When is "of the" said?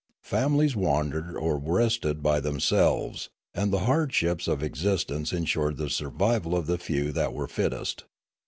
6.57-6.79